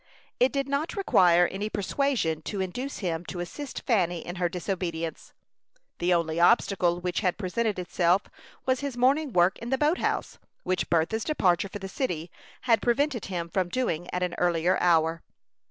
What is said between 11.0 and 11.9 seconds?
departure for the